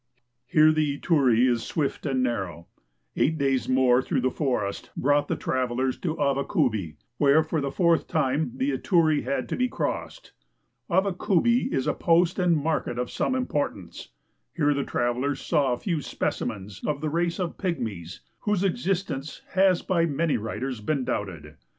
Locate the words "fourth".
7.69-8.07